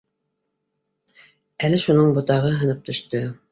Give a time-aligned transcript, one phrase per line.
[1.69, 3.25] Әле шуның ботағы һынып төштө